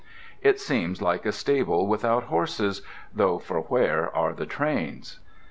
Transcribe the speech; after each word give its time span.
It 0.41 0.59
seems 0.59 0.99
like 0.99 1.27
a 1.27 1.31
stable 1.31 1.85
without 1.85 2.23
horses, 2.23 2.81
though, 3.13 3.37
for 3.37 3.61
where 3.61 4.09
are 4.15 4.33
the 4.33 4.47
trains? 4.47 5.19